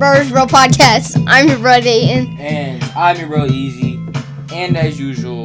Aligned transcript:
Brothers 0.00 0.32
Bro 0.32 0.46
Podcast. 0.46 1.22
I'm 1.28 1.46
your 1.46 1.58
brother 1.58 1.82
Dayton. 1.82 2.34
And 2.38 2.82
I'm 2.96 3.18
your 3.18 3.28
bro 3.28 3.44
Easy. 3.44 4.02
And 4.50 4.74
as 4.74 4.98
usual, 4.98 5.44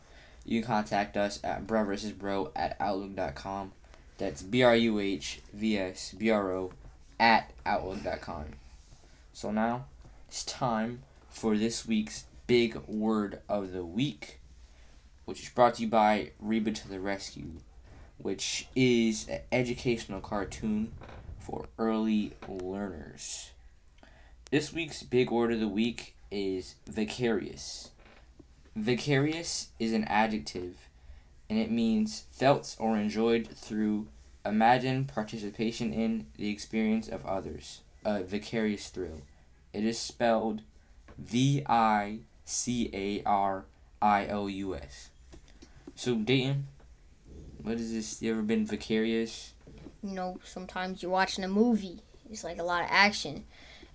you 0.44 0.60
can 0.60 0.66
contact 0.66 1.16
us 1.16 1.40
at 1.44 1.66
bro 1.66 1.84
versus 1.84 2.12
bro 2.12 2.50
at 2.56 2.76
outlook.com. 2.80 3.72
That's 4.18 4.42
B 4.42 4.62
R 4.62 4.76
U 4.76 4.98
H 4.98 5.40
V 5.52 5.78
S 5.78 6.12
B 6.12 6.30
R 6.30 6.52
O 6.52 6.72
at 7.18 7.52
outlook.com. 7.64 8.46
So 9.32 9.50
now 9.50 9.86
it's 10.28 10.44
time 10.44 11.02
for 11.28 11.56
this 11.56 11.86
week's 11.86 12.24
big 12.46 12.76
word 12.86 13.40
of 13.48 13.72
the 13.72 13.84
week, 13.84 14.40
which 15.24 15.42
is 15.42 15.48
brought 15.50 15.74
to 15.76 15.82
you 15.82 15.88
by 15.88 16.32
Reba 16.38 16.72
to 16.72 16.88
the 16.88 17.00
Rescue, 17.00 17.52
which 18.22 18.68
is 18.74 19.28
an 19.28 19.40
educational 19.52 20.20
cartoon 20.20 20.92
for 21.38 21.66
early 21.78 22.32
learners. 22.48 23.50
This 24.50 24.72
week's 24.72 25.02
big 25.02 25.30
word 25.30 25.52
of 25.52 25.60
the 25.60 25.68
week 25.68 26.14
is 26.30 26.74
vicarious. 26.86 27.90
Vicarious 28.76 29.68
is 29.78 29.92
an 29.92 30.04
adjective 30.04 30.76
and 31.48 31.58
it 31.58 31.70
means 31.70 32.24
felt 32.30 32.76
or 32.78 32.96
enjoyed 32.96 33.48
through 33.48 34.06
imagined 34.44 35.08
participation 35.08 35.92
in 35.92 36.26
the 36.36 36.48
experience 36.48 37.08
of 37.08 37.26
others. 37.26 37.80
A 38.04 38.22
vicarious 38.22 38.88
thrill. 38.88 39.22
It 39.72 39.84
is 39.84 39.98
spelled 39.98 40.62
V 41.18 41.62
I 41.66 42.20
C 42.44 42.90
A 42.94 43.22
R 43.28 43.64
I 44.00 44.26
O 44.28 44.46
U 44.46 44.74
S. 44.74 45.10
So, 45.94 46.14
Dayton, 46.16 46.68
what 47.62 47.74
is 47.74 47.92
this? 47.92 48.22
You 48.22 48.32
ever 48.32 48.42
been 48.42 48.66
vicarious? 48.66 49.54
You 50.02 50.12
know, 50.12 50.38
sometimes 50.44 51.02
you're 51.02 51.10
watching 51.10 51.44
a 51.44 51.48
movie. 51.48 52.00
It's 52.30 52.44
like 52.44 52.58
a 52.58 52.64
lot 52.64 52.84
of 52.84 52.88
action. 52.90 53.44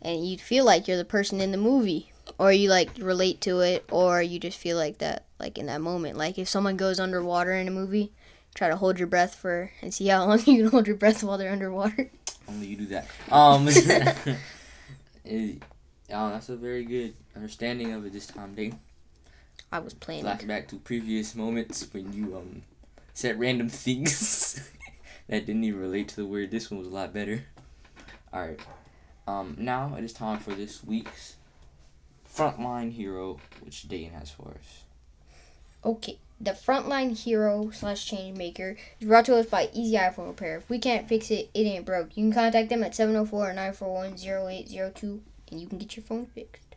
And 0.01 0.27
you 0.27 0.37
feel 0.37 0.65
like 0.65 0.87
you're 0.87 0.97
the 0.97 1.05
person 1.05 1.41
in 1.41 1.51
the 1.51 1.57
movie. 1.57 2.11
Or 2.37 2.51
you 2.51 2.69
like 2.69 2.89
relate 2.97 3.41
to 3.41 3.59
it, 3.59 3.85
or 3.91 4.21
you 4.21 4.39
just 4.39 4.57
feel 4.57 4.77
like 4.77 4.97
that, 4.97 5.25
like 5.39 5.59
in 5.59 5.67
that 5.67 5.81
moment. 5.81 6.17
Like 6.17 6.39
if 6.39 6.49
someone 6.49 6.75
goes 6.75 6.99
underwater 6.99 7.53
in 7.53 7.67
a 7.67 7.71
movie, 7.71 8.11
try 8.55 8.67
to 8.67 8.75
hold 8.75 8.97
your 8.97 9.07
breath 9.07 9.35
for 9.35 9.71
and 9.81 9.93
see 9.93 10.07
how 10.07 10.25
long 10.27 10.39
you 10.39 10.63
can 10.63 10.71
hold 10.71 10.87
your 10.87 10.95
breath 10.95 11.23
while 11.23 11.37
they're 11.37 11.51
underwater. 11.51 12.09
Only 12.47 12.67
you 12.67 12.77
do 12.77 12.85
that. 12.87 13.07
Um, 13.31 13.67
it, 15.25 15.61
oh, 16.11 16.29
that's 16.29 16.49
a 16.49 16.55
very 16.55 16.83
good 16.83 17.13
understanding 17.35 17.93
of 17.93 18.05
it 18.05 18.13
this 18.13 18.27
time, 18.27 18.55
Dayton. 18.55 18.79
I 19.71 19.79
was 19.79 19.93
playing. 19.93 20.23
Flashback 20.23 20.67
to 20.69 20.77
previous 20.77 21.35
moments 21.35 21.87
when 21.91 22.11
you 22.13 22.37
um 22.37 22.63
said 23.15 23.39
random 23.39 23.69
things 23.69 24.69
that 25.27 25.47
didn't 25.47 25.63
even 25.63 25.79
relate 25.79 26.09
to 26.09 26.17
the 26.17 26.25
word. 26.25 26.51
This 26.51 26.69
one 26.69 26.77
was 26.77 26.87
a 26.87 26.91
lot 26.91 27.13
better. 27.13 27.45
All 28.31 28.41
right. 28.41 28.59
Um, 29.27 29.55
now 29.57 29.95
it 29.97 30.03
is 30.03 30.13
time 30.13 30.37
for 30.37 30.53
this 30.53 30.83
week's 30.83 31.37
frontline 32.31 32.91
hero, 32.91 33.39
which 33.61 33.87
Dayton 33.87 34.13
has 34.13 34.29
for 34.29 34.49
us. 34.49 34.83
Okay, 35.83 36.19
the 36.41 36.51
frontline 36.51 37.17
hero 37.17 37.71
slash 37.71 38.05
change 38.05 38.37
maker 38.37 38.75
is 38.99 39.07
brought 39.07 39.25
to 39.25 39.37
us 39.37 39.45
by 39.45 39.69
Easy 39.73 39.95
iPhone 39.95 40.27
Repair. 40.27 40.57
If 40.57 40.69
we 40.69 40.77
can't 40.77 41.07
fix 41.07 41.31
it, 41.31 41.49
it 41.53 41.61
ain't 41.61 41.85
broke. 41.85 42.17
You 42.17 42.25
can 42.25 42.33
contact 42.33 42.67
them 42.69 42.83
at 42.83 42.91
704-941-0802 42.91 45.19
and 45.51 45.61
you 45.61 45.67
can 45.67 45.77
get 45.77 45.95
your 45.95 46.03
phone 46.03 46.25
fixed. 46.25 46.75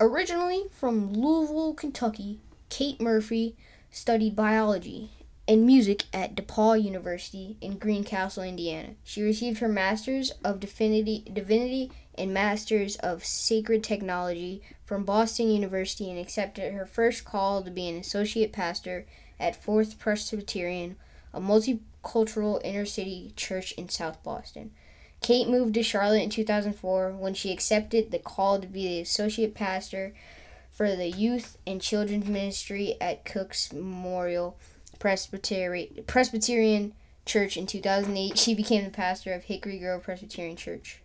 Originally 0.00 0.64
from 0.70 1.12
Louisville, 1.12 1.74
Kentucky, 1.74 2.40
Kate 2.70 2.98
Murphy 3.00 3.54
studied 3.90 4.34
biology 4.34 5.10
and 5.48 5.64
music 5.64 6.04
at 6.12 6.34
DePauw 6.34 6.82
University 6.82 7.56
in 7.60 7.78
Greencastle, 7.78 8.42
Indiana. 8.42 8.94
She 9.04 9.22
received 9.22 9.58
her 9.60 9.68
Master's 9.68 10.32
of 10.44 10.58
Divinity, 10.58 11.24
Divinity 11.32 11.92
and 12.18 12.34
Master's 12.34 12.96
of 12.96 13.24
Sacred 13.24 13.84
Technology 13.84 14.62
from 14.84 15.04
Boston 15.04 15.50
University 15.50 16.10
and 16.10 16.18
accepted 16.18 16.72
her 16.72 16.86
first 16.86 17.24
call 17.24 17.62
to 17.62 17.70
be 17.70 17.88
an 17.88 17.96
associate 17.96 18.52
pastor 18.52 19.06
at 19.38 19.62
Fourth 19.62 19.98
Presbyterian, 19.98 20.96
a 21.32 21.40
multicultural 21.40 22.60
inner 22.64 22.86
city 22.86 23.32
church 23.36 23.72
in 23.72 23.88
South 23.88 24.22
Boston. 24.24 24.72
Kate 25.20 25.48
moved 25.48 25.74
to 25.74 25.82
Charlotte 25.82 26.22
in 26.22 26.30
2004 26.30 27.12
when 27.12 27.34
she 27.34 27.52
accepted 27.52 28.10
the 28.10 28.18
call 28.18 28.60
to 28.60 28.66
be 28.66 28.86
the 28.86 29.00
associate 29.00 29.54
pastor 29.54 30.12
for 30.70 30.94
the 30.94 31.08
youth 31.08 31.56
and 31.66 31.80
children's 31.80 32.28
ministry 32.28 32.96
at 33.00 33.24
Cook's 33.24 33.72
Memorial 33.72 34.58
Presbyterian, 34.98 36.04
Presbyterian 36.06 36.92
Church 37.24 37.56
in 37.56 37.66
2008. 37.66 38.38
She 38.38 38.54
became 38.54 38.84
the 38.84 38.90
pastor 38.90 39.32
of 39.32 39.44
Hickory 39.44 39.78
Grove 39.78 40.02
Presbyterian 40.02 40.56
Church, 40.56 41.00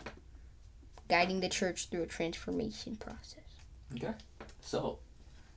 guiding 1.09 1.39
the 1.39 1.49
church 1.49 1.89
through 1.89 2.03
a 2.03 2.07
transformation 2.07 2.95
process. 2.95 3.39
Okay. 3.95 4.13
So, 4.61 4.99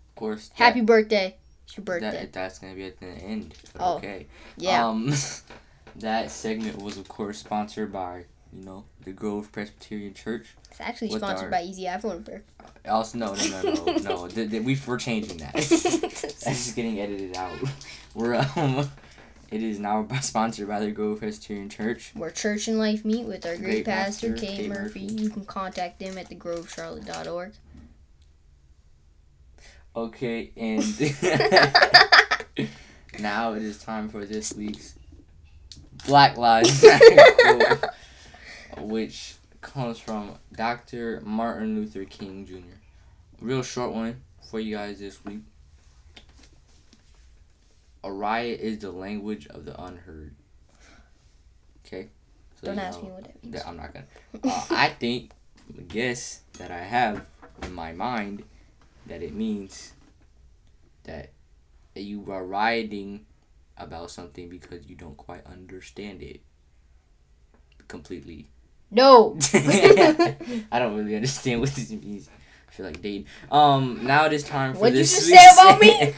of 0.08 0.14
course. 0.16 0.48
that- 0.48 0.58
Happy 0.58 0.80
birthday. 0.80 1.36
It's 1.66 1.76
your 1.76 1.84
birthday. 1.84 2.10
That, 2.10 2.32
that's 2.32 2.58
gonna 2.58 2.74
be 2.74 2.84
at 2.86 2.98
the 3.00 3.06
end. 3.06 3.54
Oh, 3.78 3.96
okay. 3.96 4.26
yeah. 4.56 4.86
Um, 4.86 5.12
that 5.96 6.30
segment 6.30 6.78
was 6.82 6.98
of 6.98 7.08
course 7.08 7.38
sponsored 7.38 7.92
by 7.92 8.24
you 8.56 8.64
know 8.64 8.84
the 9.04 9.12
Grove 9.12 9.50
Presbyterian 9.52 10.14
Church. 10.14 10.54
it's 10.70 10.80
actually 10.80 11.10
sponsored 11.10 11.46
our- 11.46 11.50
by 11.50 11.62
Easy 11.62 11.84
iPhone 11.84 12.18
Repair. 12.18 12.42
Also, 12.88 13.18
no, 13.18 13.34
no, 13.34 13.62
no, 13.62 13.62
no, 13.62 13.96
no. 13.96 14.28
th- 14.28 14.50
th- 14.50 14.62
we 14.62 14.78
we're 14.86 14.98
changing 14.98 15.38
that. 15.38 15.52
That's 15.54 16.42
just 16.44 16.76
getting 16.76 17.00
edited 17.00 17.36
out. 17.36 17.56
We're 18.14 18.34
um, 18.56 18.90
it 19.50 19.62
is 19.62 19.78
now 19.78 20.06
sponsored 20.20 20.68
by 20.68 20.80
the 20.80 20.90
Grove 20.90 21.20
Presbyterian 21.20 21.68
Church. 21.70 22.12
Where 22.14 22.30
church 22.30 22.68
and 22.68 22.78
life 22.78 23.04
meet 23.04 23.24
with 23.26 23.46
our 23.46 23.56
great, 23.56 23.64
Great 23.66 23.84
pastor, 23.86 24.32
pastor, 24.32 24.46
Kate 24.46 24.56
Kate 24.58 24.68
Murphy. 24.68 25.02
Murphy. 25.02 25.14
You 25.14 25.30
can 25.30 25.44
contact 25.46 25.98
them 26.00 26.18
at 26.18 26.28
thegrovecharlotte.org. 26.28 27.52
Okay, 29.96 30.50
and 30.56 30.82
now 33.20 33.52
it 33.54 33.62
is 33.62 33.78
time 33.78 34.08
for 34.08 34.24
this 34.26 34.52
week's 34.52 34.96
Black 36.06 36.36
Lives 36.36 36.82
Matter 36.82 37.78
which 38.80 39.34
comes 39.60 39.98
from 39.98 40.32
Dr. 40.52 41.20
Martin 41.24 41.76
Luther 41.76 42.04
King 42.04 42.46
Jr. 42.46 42.76
Real 43.40 43.62
short 43.62 43.92
one 43.92 44.22
for 44.50 44.60
you 44.60 44.76
guys 44.76 44.98
this 45.00 45.24
week. 45.24 45.40
A 48.02 48.12
riot 48.12 48.60
is 48.60 48.78
the 48.78 48.90
language 48.90 49.46
of 49.46 49.64
the 49.64 49.80
unheard. 49.82 50.34
Okay? 51.86 52.08
So 52.60 52.66
Don't 52.68 52.78
ask 52.78 53.02
me 53.02 53.08
what 53.08 53.24
that 53.24 53.42
means. 53.42 53.54
that 53.54 53.66
I'm 53.66 53.76
not 53.76 53.92
gonna. 53.94 54.06
Uh, 54.44 54.66
I 54.70 54.88
think, 54.90 55.30
guess 55.88 56.40
that 56.58 56.70
I 56.70 56.78
have 56.80 57.24
in 57.62 57.72
my 57.72 57.92
mind, 57.92 58.44
that 59.06 59.22
it 59.22 59.34
means 59.34 59.92
that 61.04 61.30
you 61.94 62.24
are 62.30 62.44
rioting 62.44 63.26
about 63.76 64.10
something 64.10 64.48
because 64.48 64.86
you 64.86 64.96
don't 64.96 65.16
quite 65.16 65.44
understand 65.46 66.22
it 66.22 66.40
completely. 67.88 68.48
No! 68.94 69.36
I 69.54 70.78
don't 70.78 70.96
really 70.96 71.16
understand 71.16 71.60
what 71.60 71.70
this 71.70 71.90
means. 71.90 72.28
I 72.68 72.72
feel 72.72 72.86
like 72.86 73.02
dating. 73.02 73.26
Um, 73.50 74.00
now 74.04 74.26
it 74.26 74.32
is 74.32 74.44
time 74.44 74.72
for 74.74 74.80
What'd 74.80 74.94
you 74.96 75.02
this. 75.02 75.14
just 75.14 75.26
say 75.28 75.46
about 75.52 75.80
me? 75.80 76.14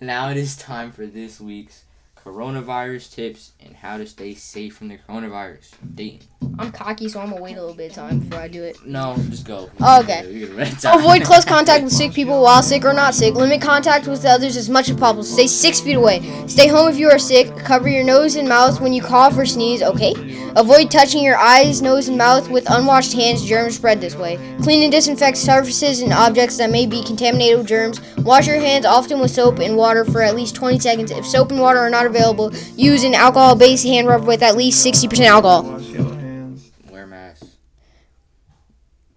now 0.00 0.30
it 0.30 0.36
is 0.36 0.56
time 0.56 0.90
for 0.92 1.06
this 1.06 1.40
week's 1.40 1.84
coronavirus 2.16 3.14
tips 3.14 3.52
and 3.62 3.76
how 3.76 3.98
to 3.98 4.06
stay 4.06 4.34
safe 4.34 4.76
from 4.76 4.88
the 4.88 4.96
coronavirus. 4.96 5.72
Dating. 5.94 6.20
I'm 6.58 6.72
cocky, 6.72 7.08
so 7.08 7.20
I'm 7.20 7.28
gonna 7.30 7.42
wait 7.42 7.56
a 7.56 7.60
little 7.60 7.74
bit 7.76 7.90
of 7.90 7.96
time 7.96 8.20
before 8.20 8.40
I 8.40 8.48
do 8.48 8.62
it. 8.62 8.78
No, 8.86 9.14
just 9.28 9.46
go. 9.46 9.68
Okay. 9.82 10.30
You're 10.32 10.48
gonna 10.48 10.58
run 10.60 10.66
out 10.68 10.72
of 10.74 10.80
time. 10.80 10.98
Avoid 11.00 11.22
close 11.24 11.44
contact 11.44 11.84
with 11.84 11.92
sick 11.92 12.12
people 12.14 12.40
while 12.42 12.62
sick 12.62 12.84
or 12.84 12.94
not 12.94 13.14
sick. 13.14 13.34
Limit 13.34 13.60
contact 13.60 14.06
with 14.06 14.24
others 14.24 14.56
as 14.56 14.70
much 14.70 14.88
as 14.88 14.96
possible. 14.96 15.22
Stay 15.22 15.46
six 15.46 15.80
feet 15.80 15.96
away. 15.96 16.20
Stay 16.46 16.68
home 16.68 16.88
if 16.88 16.96
you 16.96 17.10
are 17.10 17.18
sick. 17.18 17.48
Cover 17.64 17.88
your 17.88 18.04
nose 18.04 18.36
and 18.36 18.48
mouth 18.48 18.80
when 18.80 18.92
you 18.92 19.00
cough 19.02 19.38
or 19.38 19.46
sneeze, 19.46 19.82
okay? 19.82 20.12
Avoid 20.54 20.90
touching 20.90 21.24
your 21.24 21.36
eyes, 21.36 21.80
nose, 21.80 22.08
and 22.08 22.18
mouth 22.18 22.50
with 22.50 22.70
unwashed 22.70 23.14
hands. 23.14 23.44
Germs 23.44 23.76
spread 23.76 24.00
this 24.00 24.14
way. 24.14 24.36
Clean 24.62 24.82
and 24.82 24.92
disinfect 24.92 25.38
surfaces 25.38 26.00
and 26.00 26.12
objects 26.12 26.58
that 26.58 26.70
may 26.70 26.86
be 26.86 27.02
contaminated 27.02 27.58
with 27.58 27.66
germs. 27.66 28.00
Wash 28.18 28.46
your 28.46 28.60
hands 28.60 28.84
often 28.84 29.18
with 29.18 29.30
soap 29.30 29.60
and 29.60 29.76
water 29.76 30.04
for 30.04 30.22
at 30.22 30.36
least 30.36 30.54
20 30.54 30.78
seconds. 30.78 31.10
If 31.10 31.26
soap 31.26 31.50
and 31.50 31.60
water 31.60 31.78
are 31.78 31.90
not 31.90 32.06
available, 32.06 32.54
use 32.76 33.02
an 33.02 33.14
alcohol 33.14 33.56
based 33.56 33.86
hand 33.86 34.06
rub 34.08 34.26
with 34.26 34.42
at 34.42 34.56
least 34.56 34.84
60% 34.86 35.24
alcohol. 35.24 35.62
Wash 35.62 35.88
your 35.88 36.04
hands. 36.04 36.70
Wear 36.90 37.06
masks. 37.06 37.56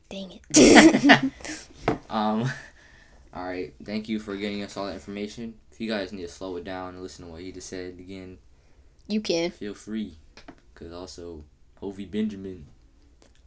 Dang 0.09 0.39
it. 0.53 1.31
Um, 2.09 2.49
all 3.33 3.45
right. 3.45 3.73
Thank 3.83 4.09
you 4.09 4.19
for 4.19 4.35
getting 4.35 4.63
us 4.63 4.77
all 4.77 4.85
that 4.87 4.93
information. 4.93 5.55
If 5.77 5.81
you 5.81 5.91
guys 5.91 6.11
need 6.11 6.23
to 6.23 6.27
slow 6.27 6.55
it 6.55 6.63
down 6.63 6.95
and 6.95 7.03
listen 7.03 7.25
to 7.25 7.31
what 7.31 7.41
he 7.41 7.51
just 7.51 7.69
said 7.69 7.99
again, 7.99 8.39
you 9.07 9.21
can. 9.21 9.51
feel 9.51 9.75
free. 9.75 10.15
Cause 10.73 10.91
also, 10.91 11.43
Hovey 11.79 12.05
Benjamin, 12.05 12.65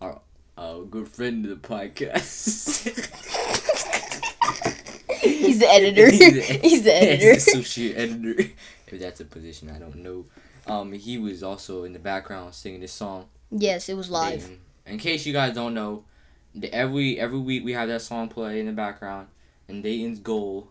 our 0.00 0.20
our 0.56 0.84
good 0.84 1.08
friend 1.08 1.44
of 1.44 1.60
the 1.60 1.68
podcast. 1.68 2.86
He's 5.20 5.58
the 5.58 5.68
editor. 5.68 6.08
He's 6.12 6.84
the 6.84 6.94
editor. 7.02 7.32
associate 7.32 7.96
editor. 7.96 8.44
If 8.86 9.00
that's 9.00 9.18
a 9.18 9.24
position, 9.24 9.68
I 9.68 9.80
don't 9.80 9.96
know. 9.96 10.26
Um, 10.68 10.92
he 10.92 11.18
was 11.18 11.42
also 11.42 11.82
in 11.82 11.94
the 11.94 11.98
background 11.98 12.54
singing 12.54 12.80
this 12.80 12.92
song. 12.92 13.26
Yes, 13.50 13.88
it 13.88 13.96
was 13.96 14.08
live. 14.08 14.42
Dayton. 14.42 14.58
In 14.86 14.98
case 14.98 15.26
you 15.26 15.32
guys 15.32 15.52
don't 15.52 15.74
know, 15.74 16.04
every 16.62 17.18
every 17.18 17.40
week 17.40 17.64
we 17.64 17.72
have 17.72 17.88
that 17.88 18.02
song 18.02 18.28
play 18.28 18.60
in 18.60 18.66
the 18.66 18.72
background, 18.72 19.26
and 19.66 19.82
Dayton's 19.82 20.20
goal 20.20 20.68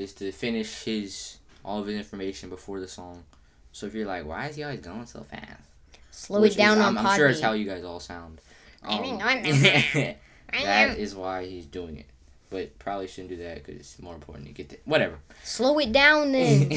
is 0.00 0.12
to 0.14 0.32
finish 0.32 0.84
his 0.84 1.38
all 1.64 1.80
of 1.80 1.86
his 1.86 1.96
information 1.96 2.48
before 2.48 2.80
the 2.80 2.88
song. 2.88 3.24
So 3.72 3.86
if 3.86 3.94
you're 3.94 4.06
like, 4.06 4.24
why 4.26 4.46
is 4.48 4.56
he 4.56 4.64
always 4.64 4.80
going 4.80 5.06
so 5.06 5.22
fast? 5.22 5.62
Slow 6.10 6.40
Which 6.40 6.54
it 6.54 6.58
down 6.58 6.78
is, 6.78 6.84
on 6.84 6.98
I'm, 6.98 7.06
I'm 7.06 7.16
sure 7.16 7.28
it's 7.28 7.40
how 7.40 7.52
you 7.52 7.66
guys 7.66 7.84
all 7.84 8.00
sound. 8.00 8.40
I 8.82 8.96
Um, 8.98 9.18
that 10.52 10.98
is 10.98 11.14
why 11.14 11.44
he's 11.46 11.66
doing 11.66 11.98
it. 11.98 12.06
But 12.48 12.78
probably 12.78 13.06
shouldn't 13.06 13.30
do 13.30 13.36
that 13.44 13.56
because 13.62 13.76
it's 13.76 14.02
more 14.02 14.14
important 14.14 14.46
to 14.46 14.52
get 14.52 14.70
the 14.70 14.78
whatever. 14.84 15.18
Slow 15.44 15.78
it 15.78 15.92
down 15.92 16.32
then. 16.32 16.72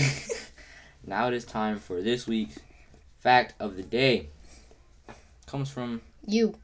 now 1.07 1.27
it 1.29 1.33
is 1.33 1.45
time 1.45 1.79
for 1.79 2.01
this 2.01 2.27
week's 2.27 2.59
fact 3.19 3.55
of 3.59 3.75
the 3.75 3.83
day. 3.83 4.27
Comes 5.47 5.69
from 5.69 6.01
you. 6.27 6.55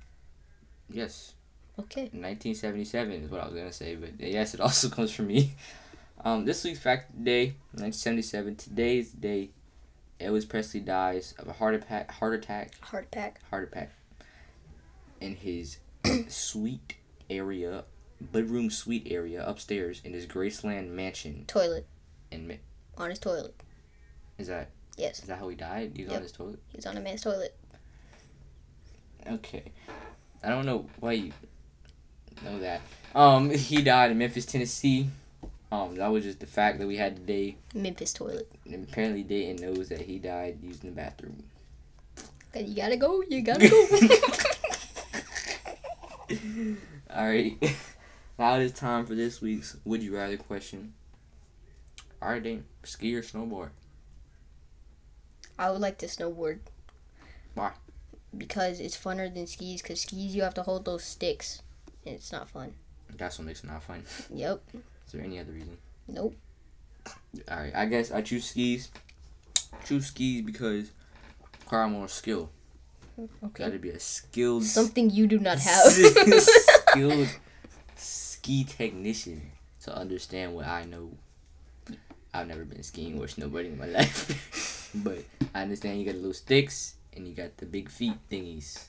yes, 0.91 1.33
Okay. 1.79 2.01
1977 2.11 3.11
is 3.23 3.31
what 3.31 3.41
I 3.41 3.45
was 3.45 3.53
gonna 3.55 3.71
say, 3.71 3.95
but 3.95 4.11
yes, 4.19 4.53
it 4.53 4.59
also 4.59 4.89
comes 4.97 5.11
from 5.11 5.27
me. 5.27 5.53
Um, 6.23 6.45
this 6.45 6.63
week's 6.63 6.79
fact 6.79 7.09
of 7.11 7.17
the 7.19 7.23
day, 7.23 7.45
1977. 7.73 8.55
Today's 8.57 9.11
day, 9.11 9.51
Elvis 10.19 10.47
Presley 10.47 10.81
dies 10.81 11.33
of 11.39 11.47
a 11.47 11.53
heart 11.53 11.75
attack. 11.75 12.11
Heart 12.11 12.33
attack. 12.35 12.71
Heart 12.81 13.11
pack. 13.11 13.39
Heart 13.49 13.69
attack. 13.71 13.91
In 15.21 15.35
his 15.35 15.77
suite 16.27 16.95
area, 17.29 17.85
bedroom 18.19 18.69
suite 18.69 19.07
area 19.09 19.45
upstairs 19.47 20.01
in 20.03 20.13
his 20.13 20.25
Graceland 20.25 20.89
mansion. 20.89 21.45
Toilet. 21.47 21.85
In 22.31 22.47
Mi- 22.47 22.59
On 22.97 23.09
his 23.09 23.19
toilet. 23.19 23.55
is 24.37 24.47
that 24.47 24.69
Yes. 24.97 25.19
is 25.19 25.25
that 25.25 25.39
how 25.39 25.47
he 25.47 25.55
died? 25.55 25.93
He 25.95 26.03
was 26.03 26.13
on 26.13 26.21
his 26.21 26.31
toilet. 26.33 26.59
He's 26.67 26.85
on 26.85 26.97
a 26.97 26.99
man's 26.99 27.21
toilet. 27.21 27.55
Okay. 29.25 29.63
I 30.43 30.49
don't 30.49 30.65
know 30.65 30.87
why 30.99 31.13
you 31.13 31.31
know 32.43 32.59
that. 32.59 32.81
Um, 33.15 33.49
he 33.49 33.81
died 33.81 34.11
in 34.11 34.17
Memphis, 34.17 34.45
Tennessee. 34.45 35.09
Um, 35.71 35.95
that 35.95 36.07
was 36.07 36.23
just 36.23 36.39
the 36.39 36.47
fact 36.47 36.79
that 36.79 36.87
we 36.87 36.97
had 36.97 37.15
today. 37.15 37.57
Memphis 37.75 38.13
toilet. 38.13 38.51
And 38.65 38.87
apparently 38.89 39.23
Dayton 39.23 39.57
knows 39.57 39.89
that 39.89 40.01
he 40.01 40.17
died 40.17 40.57
using 40.63 40.89
the 40.89 40.95
bathroom. 40.95 41.43
Okay, 42.55 42.65
You 42.65 42.75
gotta 42.75 42.97
go. 42.97 43.23
You 43.29 43.41
gotta 43.41 43.69
go. 43.69 43.87
Alright. 47.15 47.57
now 48.39 48.55
it 48.55 48.63
is 48.63 48.71
time 48.71 49.05
for 49.05 49.13
this 49.13 49.41
week's 49.41 49.77
Would 49.85 50.01
You 50.01 50.15
Rather 50.15 50.37
question. 50.37 50.93
Alright, 52.21 52.43
Dayton. 52.43 52.65
Ski 52.83 53.15
or 53.15 53.21
snowboard? 53.21 53.69
I 55.59 55.69
would 55.69 55.81
like 55.81 55.97
to 55.99 56.07
snowboard. 56.07 56.59
Why? 57.53 57.71
Because 58.35 58.79
it's 58.79 58.97
funner 58.97 59.31
than 59.33 59.45
skis. 59.45 59.81
Because 59.81 60.01
skis 60.01 60.35
you 60.35 60.41
have 60.41 60.53
to 60.55 60.63
hold 60.63 60.85
those 60.85 61.03
sticks, 61.03 61.61
and 62.05 62.15
it's 62.15 62.31
not 62.31 62.49
fun. 62.49 62.73
That's 63.17 63.37
what 63.37 63.47
makes 63.47 63.63
it 63.63 63.67
not 63.67 63.83
fun. 63.83 64.03
Yep. 64.33 64.61
Is 65.09 65.13
there 65.13 65.23
any 65.23 65.39
other 65.39 65.51
reason? 65.51 65.75
Nope. 66.07 66.35
Alright, 67.49 67.73
I 67.75 67.85
guess 67.87 68.11
I 68.11 68.21
choose 68.21 68.45
skis. 68.45 68.89
Choose 69.85 70.05
skis 70.05 70.43
because 70.43 70.91
require 71.61 71.87
more 71.87 72.07
skill. 72.07 72.51
Okay. 73.17 73.65
Gotta 73.65 73.79
be 73.79 73.89
a 73.89 73.99
skilled 73.99 74.63
Something 74.65 75.09
you 75.09 75.25
do 75.25 75.39
not 75.39 75.57
have. 75.65 75.91
skilled 75.91 77.27
ski 77.95 78.63
technician 78.65 79.41
to 79.81 79.95
understand 79.97 80.53
what 80.53 80.67
I 80.67 80.85
know. 80.85 81.09
I've 82.31 82.47
never 82.47 82.63
been 82.63 82.83
skiing 82.83 83.17
or 83.19 83.25
snowboarding 83.25 83.73
in 83.73 83.79
my 83.79 83.85
life, 83.97 84.91
but 84.93 85.23
I 85.55 85.63
understand 85.63 85.97
you 85.99 86.05
got 86.05 86.11
the 86.13 86.19
little 86.19 86.33
sticks 86.35 86.93
and 87.17 87.27
you 87.27 87.33
got 87.33 87.57
the 87.57 87.65
big 87.65 87.89
feet 87.89 88.13
thingies, 88.31 88.85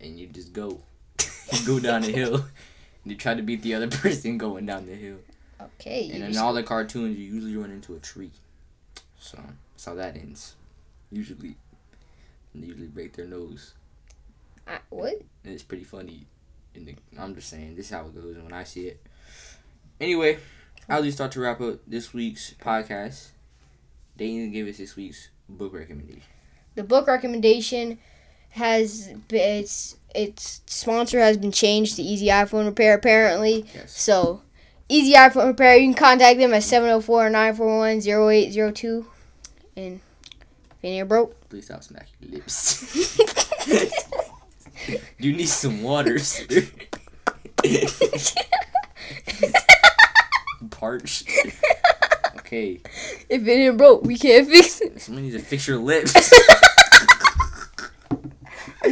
and 0.00 0.18
you 0.18 0.26
just 0.26 0.52
go, 0.52 0.80
you 1.52 1.64
go 1.64 1.78
down 1.78 2.02
the 2.02 2.10
hill, 2.10 2.44
you 3.04 3.16
try 3.16 3.34
to 3.34 3.42
beat 3.42 3.62
the 3.62 3.74
other 3.74 3.88
person 4.02 4.38
going 4.38 4.66
down 4.66 4.86
the 4.86 4.94
hill. 4.94 5.18
okay. 5.60 6.10
And 6.12 6.22
in 6.24 6.36
all 6.38 6.52
the 6.52 6.62
cartoons, 6.62 7.18
you 7.18 7.24
usually 7.34 7.56
run 7.56 7.70
into 7.70 7.94
a 7.94 7.98
tree, 7.98 8.30
so 9.18 9.38
that's 9.72 9.84
how 9.84 9.94
that 9.94 10.16
ends. 10.16 10.54
Usually, 11.10 11.56
and 12.54 12.62
they 12.62 12.68
usually 12.68 12.86
break 12.88 13.14
their 13.14 13.26
nose. 13.26 13.74
I, 14.66 14.78
what? 14.90 15.20
And 15.44 15.52
it's 15.52 15.62
pretty 15.62 15.84
funny. 15.84 16.26
In 16.74 16.86
the, 16.86 16.94
I'm 17.18 17.34
just 17.34 17.48
saying, 17.48 17.76
this 17.76 17.86
is 17.86 17.92
how 17.92 18.06
it 18.06 18.14
goes 18.14 18.34
and 18.36 18.44
when 18.44 18.52
I 18.54 18.64
see 18.64 18.86
it. 18.86 19.04
Anyway, 20.00 20.38
I'll 20.88 21.02
just 21.02 21.18
start 21.18 21.32
to 21.32 21.40
wrap 21.40 21.60
up 21.60 21.80
this 21.86 22.14
week's 22.14 22.54
podcast. 22.54 23.28
Dayton 24.16 24.52
gave 24.52 24.66
us 24.68 24.78
this 24.78 24.96
week's 24.96 25.28
book 25.48 25.74
recommendation. 25.74 26.22
The 26.74 26.84
book 26.84 27.06
recommendation 27.06 27.98
has 28.52 29.12
its 29.30 29.96
its 30.14 30.60
sponsor 30.66 31.18
has 31.20 31.38
been 31.38 31.52
changed 31.52 31.96
to 31.96 32.02
Easy 32.02 32.26
iPhone 32.26 32.66
Repair 32.66 32.92
apparently. 32.94 33.64
Yes. 33.74 33.98
So, 33.98 34.42
Easy 34.88 35.14
iPhone 35.14 35.46
Repair, 35.46 35.76
you 35.76 35.86
can 35.86 35.94
contact 35.94 36.38
them 36.38 36.52
at 36.52 36.60
704-941-0802. 36.62 39.06
And 39.76 40.00
if 40.82 40.94
you're 40.94 41.06
broke, 41.06 41.48
Please 41.48 41.64
stop 41.64 41.82
smacking 41.82 42.12
your 42.20 42.32
lips. 42.32 43.18
you 45.18 45.32
need 45.32 45.48
some 45.48 45.82
water, 45.82 46.18
sir. 46.18 46.44
Parched. 50.70 51.26
Okay. 52.36 52.80
if 53.30 53.46
it 53.46 53.50
ain't 53.50 53.78
broke, 53.78 54.02
we 54.04 54.18
can't 54.18 54.46
fix 54.48 54.80
it. 54.82 55.00
Someone 55.00 55.22
needs 55.24 55.36
to 55.36 55.42
fix 55.42 55.66
your 55.66 55.78
lips. 55.78 56.12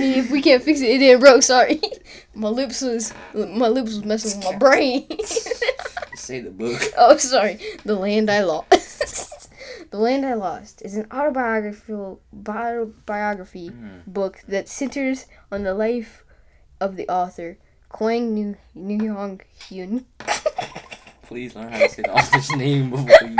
Mean, 0.00 0.18
if 0.18 0.30
we 0.30 0.40
can't 0.42 0.62
fix 0.62 0.80
it, 0.80 0.88
it 1.00 1.04
ain't 1.04 1.20
broke. 1.20 1.42
Sorry, 1.42 1.80
my 2.34 2.48
lips 2.48 2.80
was 2.82 3.12
my 3.34 3.68
lips 3.68 3.90
was 3.94 4.04
messing 4.04 4.40
with 4.40 4.52
my 4.52 4.56
brain. 4.58 5.06
Say 6.16 6.40
the 6.40 6.50
book. 6.50 6.80
oh, 6.98 7.16
sorry. 7.16 7.58
The 7.84 7.94
land 7.94 8.30
I 8.30 8.42
lost. 8.42 9.48
the 9.90 9.98
land 9.98 10.24
I 10.26 10.34
lost 10.34 10.82
is 10.82 10.96
an 10.96 11.06
autobiographical 11.10 12.20
biography 12.32 13.68
Hmm. 13.68 13.98
book 14.06 14.40
that 14.48 14.68
centers 14.68 15.26
on 15.50 15.62
the 15.64 15.74
life 15.74 16.24
of 16.80 16.96
the 16.96 17.08
author 17.08 17.58
Kwang 17.88 18.56
Nu 18.74 19.12
Hong 19.14 19.40
Hyun. 19.60 20.04
Please 21.22 21.54
learn 21.54 21.72
how 21.72 21.78
to 21.78 21.88
say 21.88 22.02
the 22.02 22.12
author's 22.12 22.50
name 22.56 22.90
before 22.90 23.28
you 23.28 23.36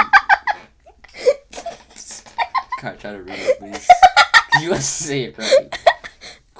try, 2.79 2.95
try 2.97 3.13
to 3.13 3.23
read 3.23 3.39
it, 3.39 3.59
please. 3.59 3.89
You 4.63 4.71
must 4.71 4.91
say 4.97 5.25
it 5.25 5.39
right. 5.39 5.79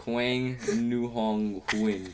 Kwang 0.01 0.57
Nu 0.77 1.09
Hong 1.09 1.61
Huin. 1.69 2.09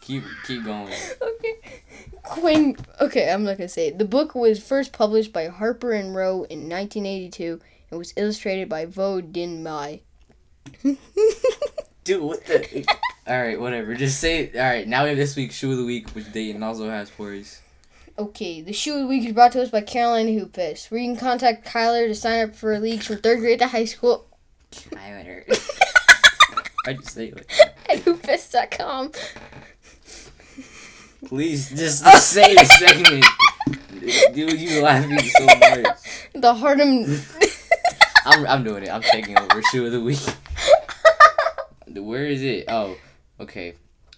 Keep 0.00 0.22
keep 0.46 0.64
going. 0.64 0.92
okay. 1.20 1.82
Kwang. 2.22 2.76
Okay, 3.00 3.32
I'm 3.32 3.42
not 3.42 3.58
gonna 3.58 3.68
say 3.68 3.88
it. 3.88 3.98
The 3.98 4.04
book 4.04 4.36
was 4.36 4.62
first 4.62 4.92
published 4.92 5.32
by 5.32 5.48
Harper 5.48 5.90
and 5.90 6.14
Row 6.14 6.44
in 6.44 6.68
1982 6.68 7.60
and 7.90 7.98
was 7.98 8.14
illustrated 8.16 8.68
by 8.68 8.86
Vo-Dinh 8.86 9.64
Mai. 9.64 10.02
Dude, 12.04 12.22
what 12.22 12.46
the? 12.46 12.86
All 13.26 13.42
right, 13.42 13.58
whatever. 13.60 13.96
Just 13.96 14.20
say 14.20 14.44
it. 14.44 14.56
All 14.56 14.62
right, 14.62 14.86
now 14.86 15.02
we 15.02 15.08
have 15.08 15.18
this 15.18 15.34
week's 15.34 15.56
shoe 15.56 15.72
of 15.72 15.78
the 15.78 15.84
week, 15.84 16.10
which 16.10 16.30
Dayton 16.30 16.62
also 16.62 16.88
has 16.88 17.10
for 17.10 17.34
us. 17.34 17.60
Okay, 18.16 18.60
the 18.60 18.72
shoe 18.72 18.94
of 18.94 19.00
the 19.00 19.06
week 19.08 19.26
is 19.26 19.32
brought 19.32 19.50
to 19.52 19.62
us 19.62 19.70
by 19.70 19.80
Caroline 19.80 20.28
Hoopus, 20.28 20.92
where 20.92 21.00
you 21.00 21.08
can 21.08 21.18
contact 21.18 21.66
Kyler 21.66 22.06
to 22.06 22.14
sign 22.14 22.48
up 22.48 22.54
for 22.54 22.78
leagues 22.78 23.08
from 23.08 23.16
third 23.16 23.40
grade 23.40 23.58
to 23.58 23.66
high 23.66 23.86
school 23.86 24.28
I 26.86 26.92
just 26.94 27.10
say 27.10 27.26
it. 27.28 27.46
at 27.88 27.98
hoopus.com. 28.00 29.12
Please, 31.26 31.70
just, 31.70 32.04
the 32.04 32.18
segment. 32.18 33.24
Dude, 34.34 34.60
you 34.60 34.82
laughing 34.82 35.18
so 35.20 35.46
much. 35.46 35.86
The 36.34 36.54
Harlem, 36.54 37.20
I'm, 38.26 38.46
I'm 38.46 38.64
doing 38.64 38.82
it. 38.82 38.90
I'm 38.90 39.00
taking 39.02 39.38
over 39.38 39.62
shoe 39.70 39.86
of 39.86 39.92
the 39.92 40.00
week. 40.00 40.18
Where 41.88 42.26
is 42.26 42.42
it? 42.42 42.64
Oh, 42.68 42.96
okay. 43.40 43.74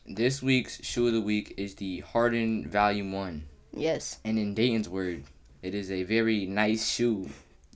This 0.06 0.42
week's 0.42 0.84
shoe 0.84 1.06
of 1.06 1.12
the 1.12 1.20
week 1.20 1.54
is 1.56 1.74
the 1.76 2.00
Harden 2.00 2.68
Volume 2.68 3.12
One, 3.12 3.44
Yes. 3.72 4.18
and 4.24 4.38
in 4.38 4.54
Dayton's 4.54 4.88
word, 4.88 5.24
it 5.62 5.74
is 5.74 5.90
a 5.90 6.02
very 6.04 6.46
nice 6.46 6.88
shoe 6.88 7.28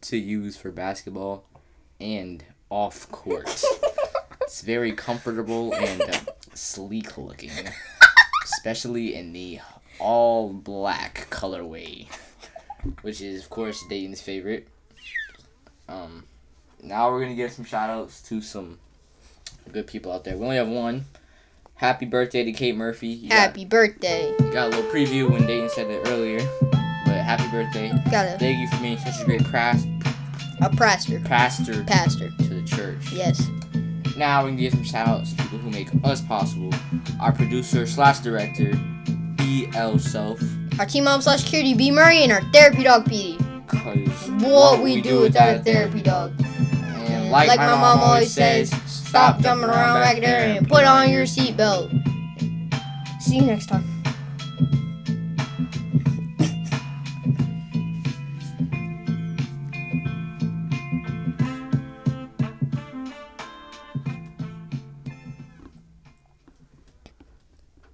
to 0.02 0.16
use 0.16 0.56
for 0.56 0.70
basketball 0.70 1.44
and 2.00 2.42
off 2.70 3.10
court. 3.10 3.62
It's 4.50 4.62
very 4.62 4.90
comfortable 4.90 5.72
and 5.74 6.02
uh, 6.02 6.18
sleek 6.54 7.16
looking, 7.16 7.52
especially 8.42 9.14
in 9.14 9.32
the 9.32 9.60
all 10.00 10.52
black 10.52 11.28
colorway, 11.30 12.08
which 13.02 13.20
is 13.20 13.44
of 13.44 13.50
course 13.50 13.84
Dayton's 13.88 14.20
favorite. 14.20 14.66
Um, 15.88 16.24
now 16.82 17.10
we're 17.12 17.20
gonna 17.20 17.36
give 17.36 17.52
some 17.52 17.64
shout 17.64 17.90
outs 17.90 18.20
to 18.22 18.42
some 18.42 18.80
good 19.72 19.86
people 19.86 20.10
out 20.10 20.24
there. 20.24 20.36
We 20.36 20.42
only 20.44 20.56
have 20.56 20.66
one. 20.68 21.04
Happy 21.76 22.04
birthday 22.06 22.42
to 22.42 22.50
Kate 22.52 22.74
Murphy. 22.76 23.06
You 23.06 23.28
got- 23.30 23.38
Happy 23.38 23.64
birthday. 23.64 24.34
got 24.52 24.66
a 24.66 24.76
little 24.76 24.90
preview 24.90 25.30
when 25.30 25.46
Dayton 25.46 25.70
said 25.70 25.88
it 25.88 26.08
earlier, 26.08 26.40
but 27.06 27.14
happy 27.14 27.48
birthday. 27.52 27.90
Got 28.10 28.26
a, 28.34 28.38
Thank 28.38 28.58
you 28.58 28.68
for 28.76 28.82
being 28.82 28.98
such 28.98 29.22
a 29.22 29.24
great 29.24 29.42
pras- 29.42 29.86
a 30.60 30.68
pastor. 30.76 31.20
pastor 31.20 31.84
Pastor. 31.84 32.30
to 32.36 32.48
the 32.48 32.62
church. 32.66 33.12
Yes. 33.12 33.48
Now 34.20 34.44
we 34.44 34.50
can 34.50 34.58
give 34.58 34.74
some 34.74 34.84
shout 34.84 35.08
outs 35.08 35.32
to 35.32 35.42
people 35.44 35.56
who 35.56 35.70
make 35.70 35.88
us 36.04 36.20
possible. 36.20 36.70
Our 37.22 37.32
producer 37.32 37.86
slash 37.86 38.18
director, 38.18 38.78
BL 39.36 39.96
Self. 39.96 40.42
Our 40.78 40.84
team 40.84 41.04
mom 41.04 41.22
slash 41.22 41.42
security 41.42 41.72
B 41.72 41.90
Murray 41.90 42.18
and 42.18 42.30
our 42.30 42.42
therapy 42.52 42.82
dog 42.82 43.06
PD. 43.06 43.38
Cause 43.66 44.30
What 44.42 44.82
we 44.82 45.00
do 45.00 45.20
without 45.20 45.56
a 45.56 45.58
therapy 45.60 46.02
dog. 46.02 46.34
And 46.38 47.30
like, 47.30 47.48
my, 47.56 47.64
mom, 47.64 48.00
always 48.00 48.30
says, 48.30 48.70
stop 48.84 49.40
jumping 49.40 49.70
around 49.70 50.02
back 50.02 50.20
there 50.20 50.54
and 50.54 50.68
put 50.68 50.84
on 50.84 51.10
your 51.10 51.24
seatbelt. 51.24 51.88
See 53.22 53.36
you 53.36 53.46
next 53.46 53.68
time. 53.68 53.99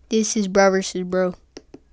This 0.09 0.37
is 0.37 0.49
bro 0.49 0.71
versus 0.71 1.03
bro. 1.05 1.35